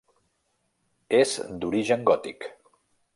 [1.19, 1.33] És
[1.65, 2.49] d'origen gòtic.